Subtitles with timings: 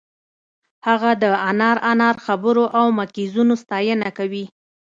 [0.87, 4.45] هغه د انار انار خبرو او مکیزونو ستاینه کوي